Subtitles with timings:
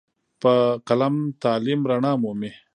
[0.41, 0.53] په
[0.87, 2.51] قلم تعلیم رڼا مومي.